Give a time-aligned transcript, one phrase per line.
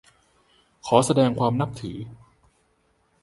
[0.87, 1.97] ขอแสดงความนับถือ